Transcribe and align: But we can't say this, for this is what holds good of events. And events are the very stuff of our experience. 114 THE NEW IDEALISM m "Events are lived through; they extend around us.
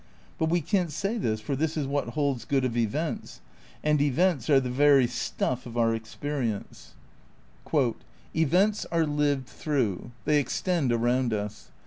But 0.39 0.49
we 0.49 0.61
can't 0.61 0.91
say 0.91 1.19
this, 1.19 1.41
for 1.41 1.55
this 1.55 1.77
is 1.77 1.85
what 1.85 2.15
holds 2.17 2.43
good 2.43 2.65
of 2.65 2.75
events. 2.75 3.39
And 3.83 4.01
events 4.01 4.49
are 4.49 4.59
the 4.59 4.71
very 4.71 5.05
stuff 5.05 5.67
of 5.67 5.77
our 5.77 5.93
experience. 5.93 6.95
114 7.65 8.01
THE 8.33 8.39
NEW 8.39 8.47
IDEALISM 8.47 8.59
m 8.59 8.65
"Events 8.81 8.85
are 8.91 9.05
lived 9.05 9.47
through; 9.47 10.11
they 10.25 10.39
extend 10.39 10.91
around 10.91 11.33
us. 11.35 11.69